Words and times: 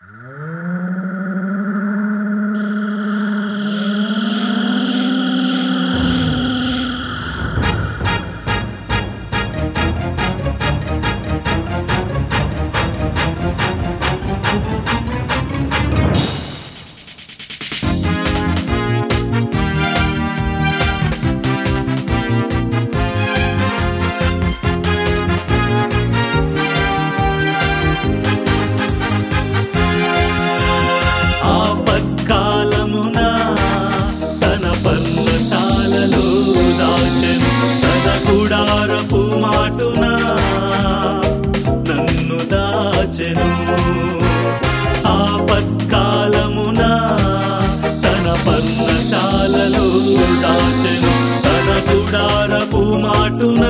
Mm-hmm. 0.00 0.37
ద్వారపు 38.68 39.16
మాటున 39.16 40.06
నన్ను 41.88 42.38
దాచెను. 42.44 43.48
ఆపత్కాలమున 45.06 46.82
తన 48.04 48.36
పర్ణశాలలో 48.46 49.86
దాచెను. 50.42 51.42
తన 51.42 51.68
గుడారపు 51.90 52.76
మాటున 52.76 53.64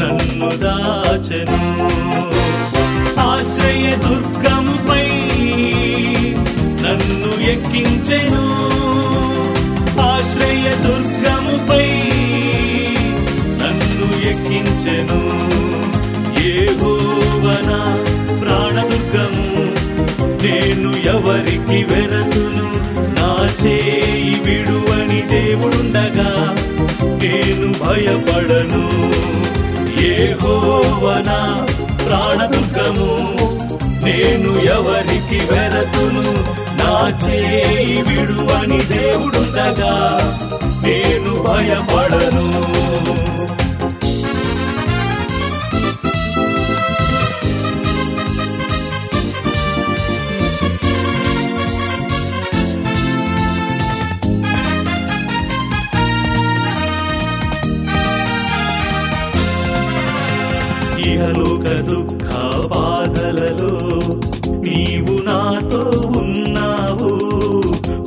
నన్ను 0.00 0.56
దాచెను. 0.56 1.60
ఆశ్రయ 3.20 3.90
దుర్గముపై 3.90 5.08
నన్ను 6.82 7.48
ఎక్కించెను. 7.50 8.57
భయపడను. 27.88 28.88
ఏ 30.00 30.28
ఏహోవన 30.28 31.30
ప్రాణదుర్గము 32.06 33.10
నేను 34.04 34.50
ఎవరికి 34.58 35.44
వెరతును? 35.52 36.24
నా 36.80 37.18
చేయి 37.26 38.02
విడువని 38.02 38.78
దేవుడుండగా 38.78 40.18
నేను 40.84 41.42
భయపడను. 41.42 42.48
ఇహలోక 61.18 61.64
దుఃఖ 61.64 62.26
బాధలలో 62.66 63.72
నీవు 64.60 65.22
నాతో 65.22 65.80
ఉన్నావు. 66.16 67.10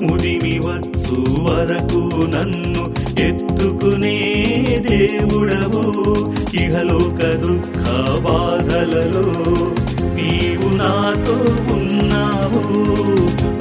ముదిమి 0.05 0.59
వచ్చు 0.59 1.17
వరకు 1.43 2.01
నన్ను 2.35 2.83
ఎత్తుకునే 3.21 4.17
దేవుడవు. 4.89 5.83
ఇహలోక 6.63 7.21
దుఃఖ 7.35 7.83
బాధలలో 8.21 9.25
నీవు 10.15 10.75
నాతో 10.75 11.35
ఉన్నావు. 11.73 12.63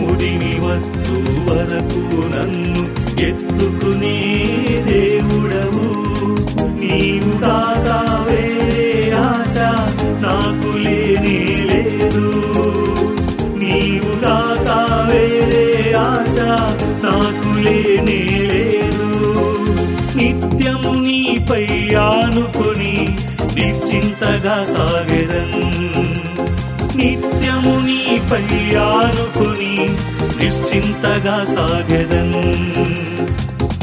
ముదిమి 0.04 0.54
వచ్చు 0.60 1.16
వరకు 1.50 2.02
నన్ను 2.36 2.82
ఎత్తుకు 3.26 3.79
సాగెదన్. 24.65 25.62
నిత్యము 26.97 27.81
నీ 27.87 28.21
ఆనుకొని 28.76 29.97
నిశ్చింతగా 30.43 31.44
సాగెదన్. 31.54 32.32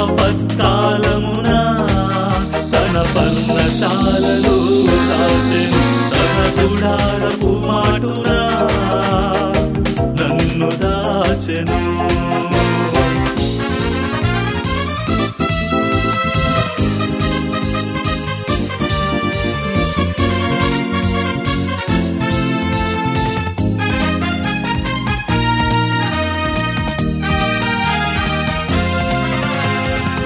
ఆపత్కాలమున 0.00 1.48
తన 2.74 2.96
పర్ణశాలలో 3.14 4.39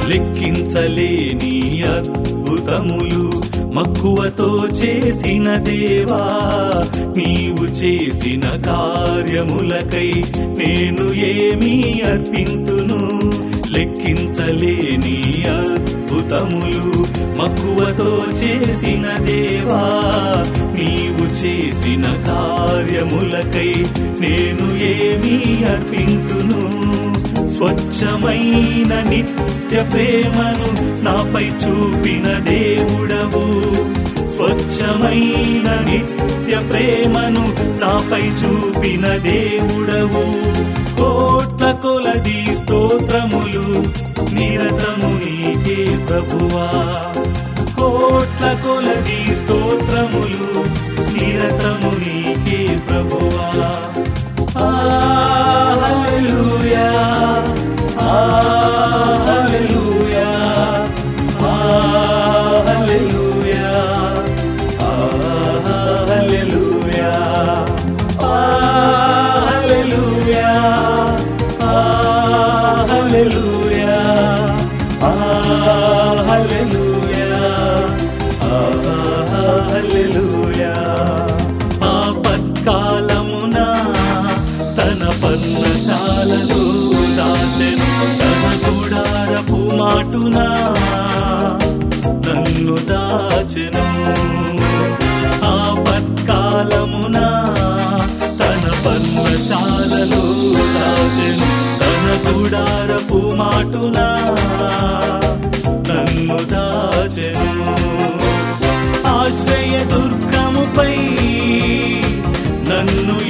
లెక్కించలేని 0.09 1.83
అద్భుతములు 1.83 3.25
మక్కువతో 3.75 4.69
చేసిన 4.69 5.55
దేవా 5.55 6.23
నీవు 7.19 7.65
చేసిన 7.65 8.41
కార్యములకై 8.41 10.25
నేను 10.59 11.13
ఏమీ 11.13 12.03
అర్పింతును. 12.07 13.01
లెక్కించలేని 13.73 15.45
అద్భుతములు 15.49 16.91
మక్కువతో 17.43 18.23
చేసిన 18.43 19.25
దేవా 19.25 19.83
నీవు 20.79 21.45
చేసిన 21.45 22.03
కార్యములకై 22.03 23.75
నేను 24.21 24.67
ఏమీ 24.85 25.65
అర్పింతును. 25.65 26.84
స్వచ్ఛమైన 27.57 29.09
నిత్య 29.09 29.83
ప్రేమను 29.83 31.03
నాపై 31.03 31.45
చూపిన 31.45 32.39
దేవుడవు. 32.39 33.75
స్వచ్ఛమైన 34.31 35.91
నిత్య 35.91 36.59
ప్రేమను 36.71 37.55
నాపై 37.81 38.21
చూపిన 38.21 39.07
దేవుడవు. 39.07 40.55
కోట్ల 40.99 41.71
కొలది 41.71 42.47
స్తోత్రములు 42.55 43.85
నిరతము 44.35 45.09
నీకే 45.09 45.97
ప్రభువా. 46.07 46.71
కోట్ల 47.79 48.61
కొలది 48.65 49.34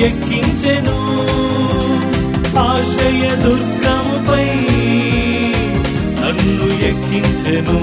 ఎక్కించెను. 0.04 0.96
ఆశ్రయ 2.58 3.36
దుర్గముపై 3.36 4.44
నన్ను 6.20 6.66
ఎక్కించెను. 6.86 7.78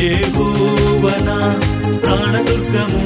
ఏగోవన 0.00 1.60
ప్రాణదుర్గము 1.96 3.04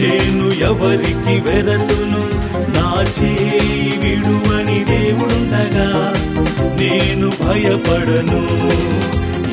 నేను 0.00 0.70
ఎవరికి 0.70 1.40
వెరతును? 1.40 2.22
నా 2.78 3.02
చేయి 3.02 3.98
విడువని 3.98 4.84
దేవుడుండగా 4.84 6.12
నేను 6.80 7.28
భయపడను. 7.28 8.40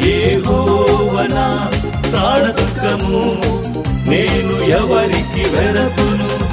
ఏహోవన 0.07 1.69
ప్రాణదుర్గము 2.11 3.41
నేను 4.09 4.63
ఎవరికి 4.63 5.49
వెరతును? 5.49 6.50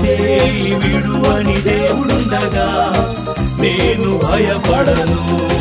చేయి 0.00 0.74
విడువని 0.74 1.56
దేవుడుండగా 1.62 2.68
నేను 3.60 4.20
భయపడను. 4.24 5.51